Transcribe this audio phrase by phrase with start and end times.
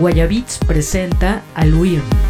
[0.00, 2.29] Guayabits presenta Al huir.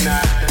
[0.00, 0.41] Night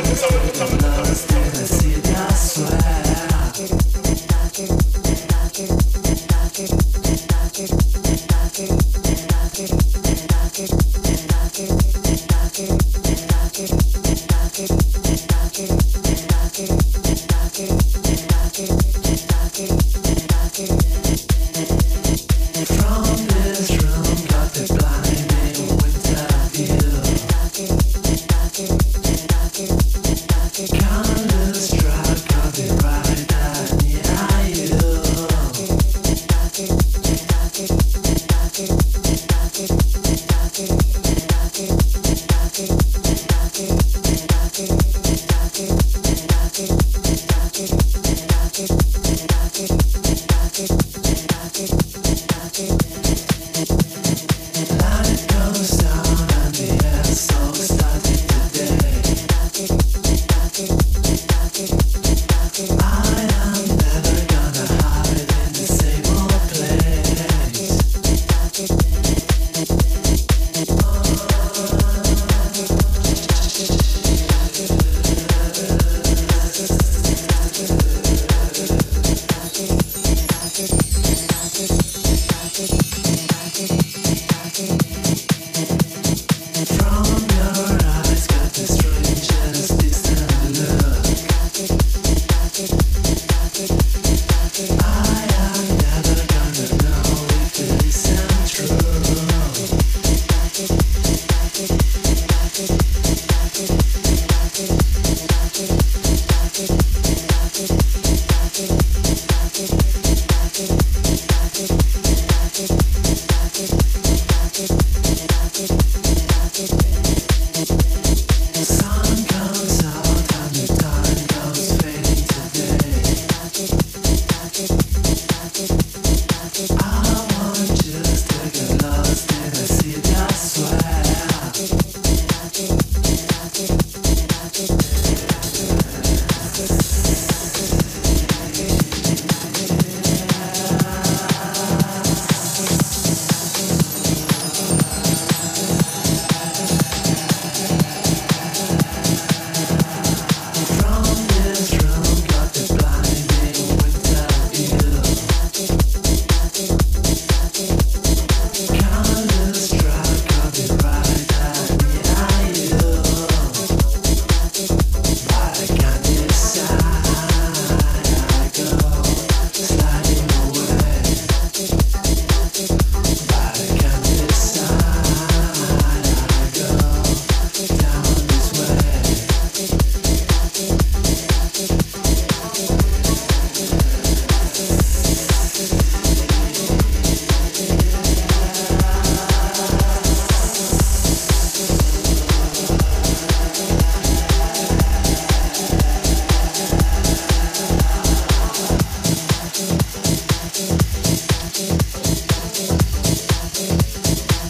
[0.00, 0.87] Oh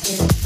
[0.09, 0.38] Yeah.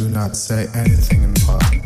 [0.00, 1.79] do not say anything in public.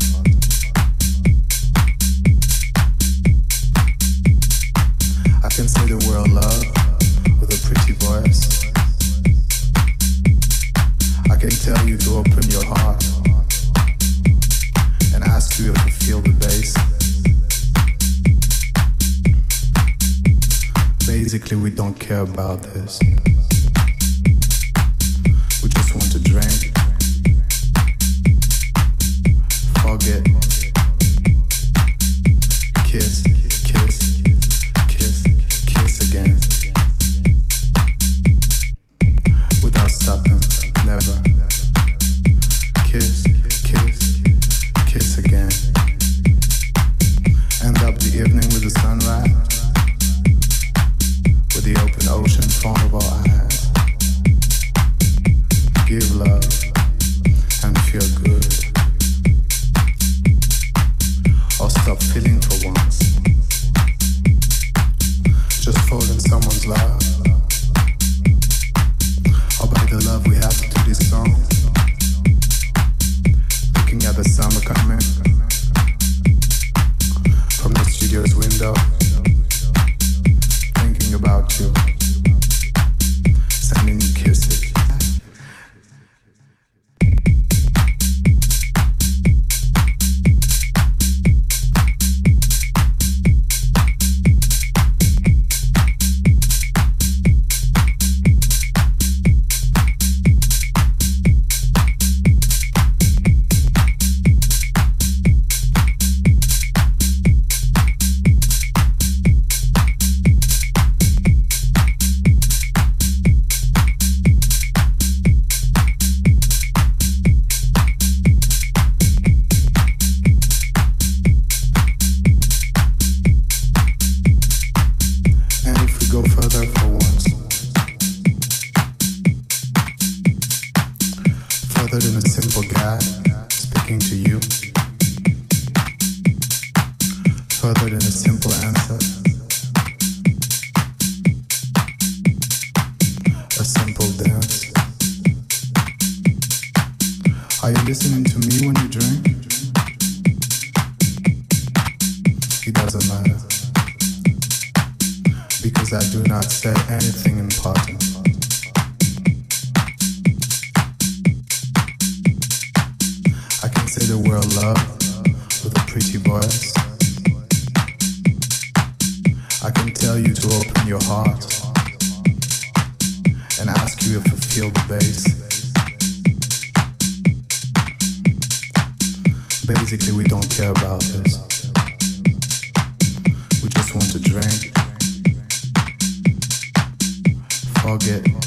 [187.95, 188.44] all get.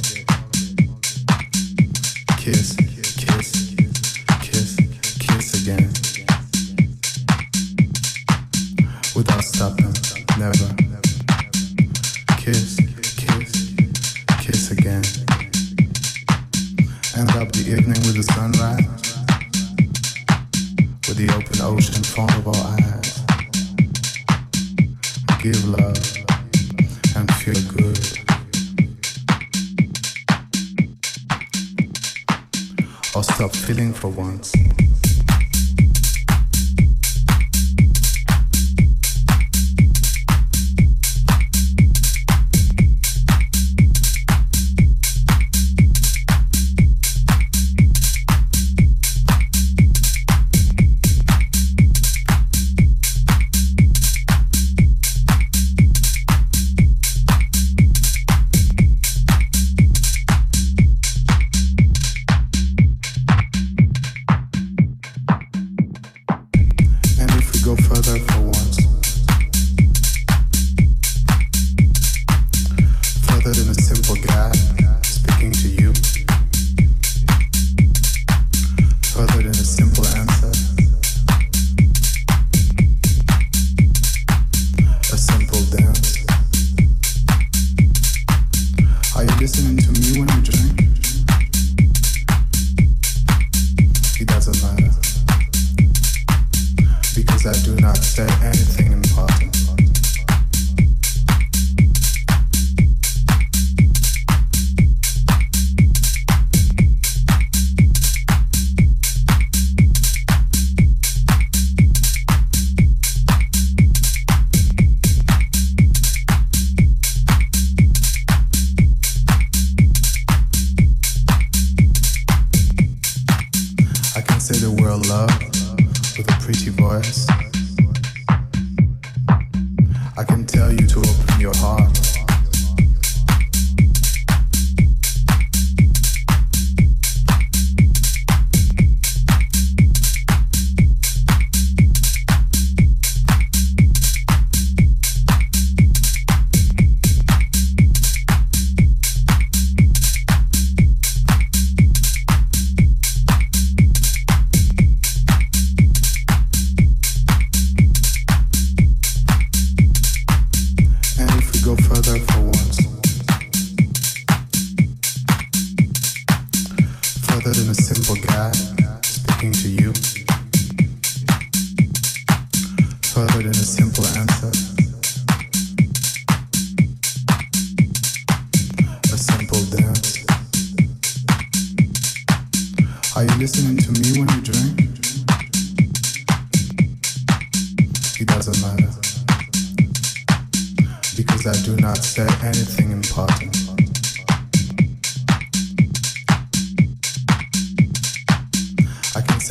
[97.53, 98.98] that do not say anything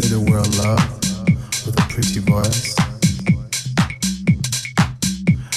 [0.09, 0.79] the world love
[1.65, 2.75] with a pretty voice.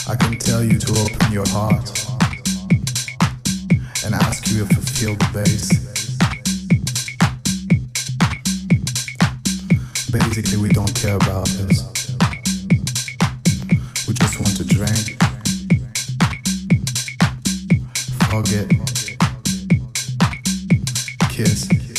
[0.08, 1.88] I can tell you to open your heart
[4.04, 5.70] and ask you to you feel the bass.
[10.10, 11.84] Basically, we don't care about this.
[14.08, 15.16] We just want to drink,
[18.30, 18.68] forget,
[21.28, 21.89] kiss.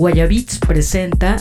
[0.00, 1.39] Guayabits presenta